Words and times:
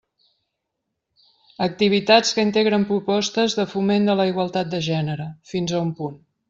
Activitats 1.65 2.33
que 2.37 2.47
integren 2.47 2.89
propostes 2.93 3.59
de 3.61 3.69
foment 3.77 4.11
de 4.13 4.19
la 4.23 4.29
igualtat 4.35 4.77
de 4.77 4.85
gènere, 4.93 5.31
fins 5.55 5.81
a 5.81 5.89
un 5.89 5.99
punt. 6.01 6.23